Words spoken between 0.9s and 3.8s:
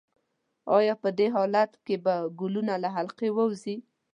په دې حالت کې به ګلوله له حلقې ووځي؟